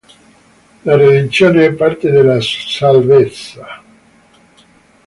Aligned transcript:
La 0.83 0.95
redenzione 0.97 1.63
è 1.63 1.73
parte 1.73 2.09
della 2.09 2.39
salvezza. 2.41 3.83